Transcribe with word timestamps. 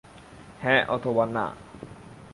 হ্যাঁ 0.61 0.81
অথবা 0.87 1.25
না। 1.25 1.45